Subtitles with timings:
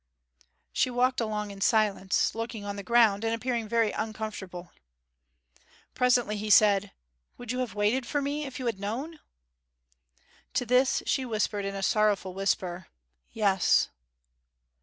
[0.73, 4.71] She walked along in silence, looking on the ground, and appearing very uncomfortable.
[5.93, 6.91] Presently he said,
[7.37, 9.19] 'Would you have waited for me if you had known?'
[10.55, 12.87] To this she whispered in a sorrowful whisper,
[13.31, 13.89] 'Yes!'